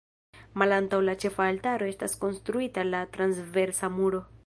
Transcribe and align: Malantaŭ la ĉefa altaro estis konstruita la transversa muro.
Malantaŭ 0.61 1.01
la 1.09 1.15
ĉefa 1.25 1.45
altaro 1.49 1.91
estis 1.91 2.19
konstruita 2.25 2.89
la 2.91 3.07
transversa 3.19 3.97
muro. 4.01 4.29